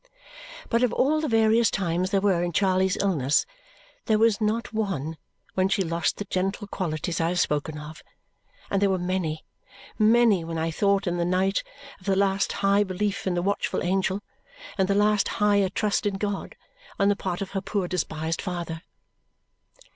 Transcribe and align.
But 0.67 0.81
of 0.81 0.91
all 0.91 1.21
the 1.21 1.27
various 1.27 1.69
times 1.69 2.09
there 2.09 2.21
were 2.21 2.41
in 2.41 2.53
Charley's 2.53 2.97
illness, 2.97 3.45
there 4.05 4.17
was 4.17 4.41
not 4.41 4.73
one 4.73 5.15
when 5.53 5.69
she 5.69 5.83
lost 5.83 6.17
the 6.17 6.25
gentle 6.25 6.65
qualities 6.65 7.21
I 7.21 7.27
have 7.29 7.39
spoken 7.39 7.77
of. 7.77 8.01
And 8.71 8.81
there 8.81 8.89
were 8.89 8.97
many, 8.97 9.45
many 9.99 10.43
when 10.43 10.57
I 10.57 10.71
thought 10.71 11.05
in 11.05 11.17
the 11.17 11.23
night 11.23 11.61
of 11.99 12.07
the 12.07 12.15
last 12.15 12.51
high 12.65 12.83
belief 12.83 13.27
in 13.27 13.35
the 13.35 13.43
watching 13.43 13.83
angel, 13.83 14.21
and 14.75 14.87
the 14.87 14.95
last 14.95 15.27
higher 15.27 15.69
trust 15.69 16.07
in 16.07 16.15
God, 16.15 16.55
on 16.99 17.09
the 17.09 17.15
part 17.15 17.43
of 17.43 17.51
her 17.51 17.61
poor 17.61 17.87
despised 17.87 18.41
father. 18.41 18.81